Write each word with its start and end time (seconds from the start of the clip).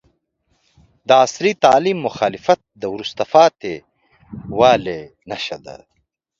د 1.07 1.09
عصري 1.23 1.51
تعلیم 1.65 1.97
مخالفت 2.07 2.59
د 2.81 2.83
وروسته 2.93 3.23
پاتې 3.33 3.73
والي 4.59 5.01
نښه 5.29 5.57
ده. 5.65 5.77